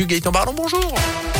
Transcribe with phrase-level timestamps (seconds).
[0.00, 0.06] l'actu.
[0.06, 1.39] Gaëtan Barlon, bonjour.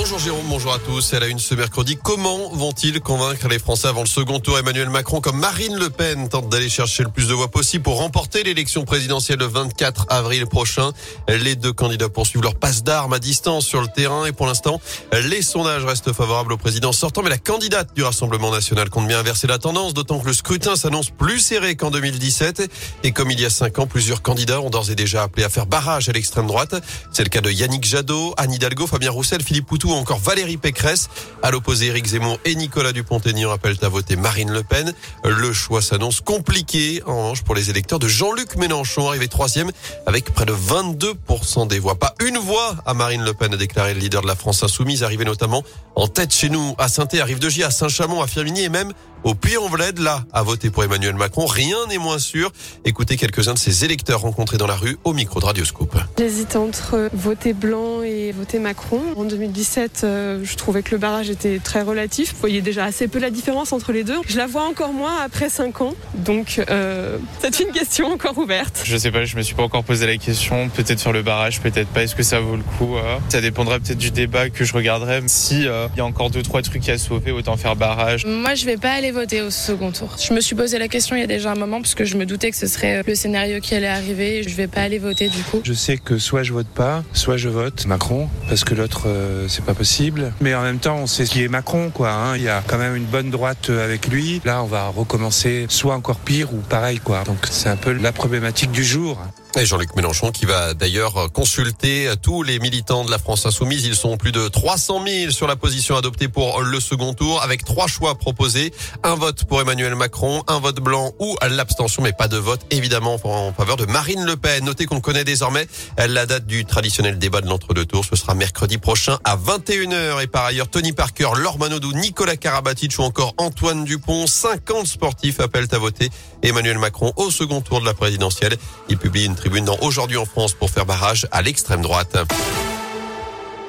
[0.00, 1.12] Bonjour Jérôme, bonjour à tous.
[1.12, 1.98] Elle a une ce mercredi.
[2.00, 4.56] Comment vont-ils convaincre les Français avant le second tour?
[4.56, 7.98] Emmanuel Macron comme Marine Le Pen tente d'aller chercher le plus de voix possible pour
[7.98, 10.92] remporter l'élection présidentielle le 24 avril prochain.
[11.26, 14.80] Les deux candidats poursuivent leur passe d'armes à distance sur le terrain et pour l'instant,
[15.12, 17.22] les sondages restent favorables au président sortant.
[17.22, 20.76] Mais la candidate du Rassemblement national compte bien inverser la tendance, d'autant que le scrutin
[20.76, 22.70] s'annonce plus serré qu'en 2017.
[23.02, 25.48] Et comme il y a cinq ans, plusieurs candidats ont d'ores et déjà appelé à
[25.48, 26.76] faire barrage à l'extrême droite.
[27.10, 30.56] C'est le cas de Yannick Jadot, Anne Hidalgo, Fabien Roussel, Philippe Poutou ou encore Valérie
[30.56, 31.08] Pécresse.
[31.42, 34.92] À l'opposé, Éric Zemmour et Nicolas Dupont-Aignan appellent à voter Marine Le Pen.
[35.24, 39.70] Le choix s'annonce compliqué, en revanche, pour les électeurs de Jean-Luc Mélenchon, arrivé troisième
[40.06, 41.94] avec près de 22% des voix.
[41.94, 45.02] Pas une voix à Marine Le Pen, a déclaré le leader de la France insoumise,
[45.02, 45.62] arrivé notamment
[45.94, 48.92] en tête chez nous, à saint arrive de J, à Saint-Chamond, à Firminy et même
[49.24, 51.46] au Puy-en-Velay, là, à voter pour Emmanuel Macron.
[51.46, 52.52] Rien n'est moins sûr.
[52.84, 55.96] Écoutez quelques-uns de ces électeurs rencontrés dans la rue au micro de Radioscope.
[56.16, 59.00] J'hésite entre voter blanc et voter Macron.
[59.16, 62.32] En 2017, euh, je trouvais que le barrage était très relatif.
[62.32, 64.18] Vous voyez déjà assez peu la différence entre les deux.
[64.26, 65.94] Je la vois encore moins après 5 ans.
[66.14, 68.82] Donc, euh, c'est une question encore ouverte.
[68.84, 70.68] Je sais pas, je me suis pas encore posé la question.
[70.68, 72.02] Peut-être sur le barrage, peut-être pas.
[72.02, 73.18] Est-ce que ça vaut le coup euh?
[73.28, 75.22] Ça dépendrait peut-être du débat que je regarderai.
[75.26, 78.24] Si il y a encore deux trois trucs à sauver, autant faire barrage.
[78.26, 80.16] Moi, je vais pas aller voter au second tour.
[80.20, 82.16] Je me suis posé la question il y a déjà un moment parce que je
[82.16, 84.42] me doutais que ce serait le scénario qui allait arriver.
[84.42, 85.60] Je vais pas aller voter du coup.
[85.64, 89.48] Je sais que soit je vote pas, soit je vote Macron parce que l'autre euh,
[89.58, 90.32] c'est pas possible.
[90.40, 92.12] Mais en même temps, on sait ce qui est Macron quoi.
[92.12, 92.36] Hein.
[92.36, 94.40] Il y a quand même une bonne droite avec lui.
[94.44, 97.24] Là, on va recommencer soit encore pire ou pareil quoi.
[97.24, 99.20] Donc c'est un peu la problématique du jour.
[99.56, 103.86] Et Jean-Luc Mélenchon qui va d'ailleurs consulter tous les militants de la France insoumise.
[103.86, 107.64] Ils sont plus de 300 000 sur la position adoptée pour le second tour avec
[107.64, 108.72] trois choix proposés.
[109.02, 113.18] Un vote pour Emmanuel Macron, un vote blanc ou l'abstention, mais pas de vote évidemment
[113.24, 114.64] en faveur de Marine Le Pen.
[114.64, 118.04] Notez qu'on connaît désormais la date du traditionnel débat de l'entre-deux tours.
[118.04, 120.22] Ce sera mercredi prochain à 21h.
[120.22, 124.26] Et par ailleurs, Tony Parker, Laure Manodou, Nicolas Karabatic ou encore Antoine Dupont.
[124.26, 126.10] 50 sportifs appellent à voter
[126.42, 128.56] Emmanuel Macron au second tour de la présidentielle.
[128.88, 132.16] Il publie une tribune dans Aujourd'hui en France pour faire barrage à l'extrême droite.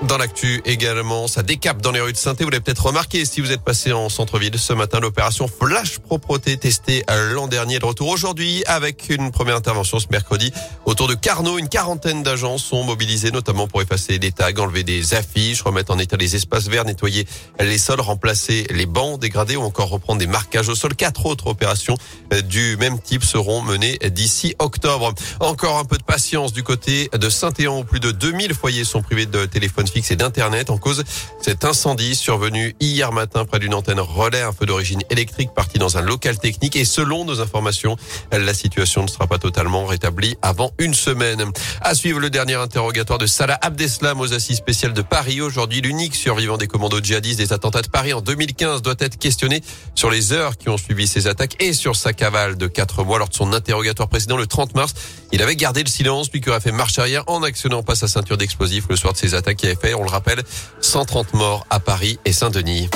[0.03, 3.41] Dans l'actu également, ça décape dans les rues de saint Vous l'avez peut-être remarqué si
[3.41, 5.01] vous êtes passé en centre-ville ce matin.
[5.01, 10.53] L'opération Flash Propreté testée l'an dernier de retour aujourd'hui avec une première intervention ce mercredi.
[10.85, 15.15] Autour de Carnot, une quarantaine d'agents sont mobilisés notamment pour effacer des tags, enlever des
[15.15, 17.27] affiches, remettre en état les espaces verts, nettoyer
[17.59, 20.95] les sols, remplacer les bancs dégradés ou encore reprendre des marquages au sol.
[20.95, 21.97] Quatre autres opérations
[22.45, 25.13] du même type seront menées d'ici octobre.
[25.41, 29.25] Encore un peu de patience du côté de Saint-Éan plus de 2000 foyers sont privés
[29.25, 31.03] de téléphone fixe et d'Internet en cause
[31.41, 35.97] cet incendie survenu hier matin près d'une antenne relais, un feu d'origine électrique parti dans
[35.97, 37.95] un local technique et selon nos informations,
[38.31, 41.43] la situation ne sera pas totalement rétablie avant une semaine.
[41.81, 45.41] À suivre le dernier interrogatoire de Salah Abdeslam aux assises spéciales de Paris.
[45.41, 49.61] Aujourd'hui, l'unique survivant des commandos djihadistes des attentats de Paris en 2015 doit être questionné
[49.95, 53.19] sur les heures qui ont suivi ces attaques et sur sa cavale de quatre mois
[53.19, 54.93] lors de son interrogatoire précédent le 30 mars.
[55.31, 58.07] Il avait gardé le silence puis qui aurait fait marche arrière en actionnant pas sa
[58.07, 60.43] ceinture d'explosifs le soir de ces attaques fait, on le rappelle,
[60.81, 62.89] 130 morts à Paris et Saint-Denis.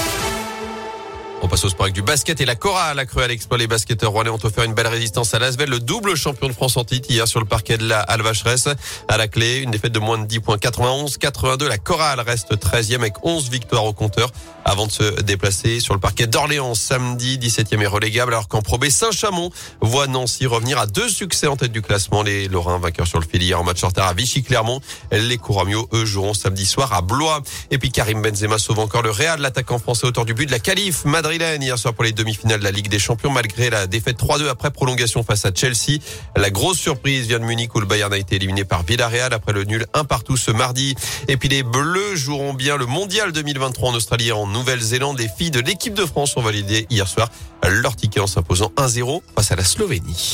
[1.46, 3.58] On passe au sport avec du basket et la Cora la cru à l'exploit.
[3.58, 6.78] Les basketteurs rouennais ont offert une belle résistance à Lasvel, le double champion de France
[6.78, 8.70] en titre hier sur le parquet de la Alvacheresse.
[9.10, 11.68] À la clé, une défaite de moins de 10 points, 91-82.
[11.68, 14.32] La Coral reste 13e avec 11 victoires au compteur
[14.64, 18.90] avant de se déplacer sur le parquet d'Orléans samedi, 17e et relégable, alors qu'en probé
[18.90, 22.24] Saint-Chamond voit Nancy revenir à deux succès en tête du classement.
[22.24, 24.80] Les Lorrains vainqueurs sur le fil hier en match sortir à Vichy-Clermont.
[25.12, 27.42] Les Couramio, eux, joueront samedi soir à Blois.
[27.70, 30.60] Et puis Karim Benzema sauve encore le Real, l'attaquant français auteur du but de la
[30.60, 34.20] qualif madrilène hier soir pour les demi-finales de la Ligue des Champions, malgré la défaite
[34.20, 36.00] 3-2 après prolongation face à Chelsea.
[36.36, 39.54] La grosse surprise vient de Munich où le Bayern a été éliminé par Villarreal après
[39.54, 40.96] le nul un partout ce mardi.
[41.28, 45.20] Et puis les Bleus joueront bien le Mondial 2023 en Australie en Nouvelle-Zélande.
[45.20, 47.30] Les filles de l'équipe de France ont validé hier soir
[47.68, 50.34] leur ticket en s'imposant 1-0 face à la Slovénie.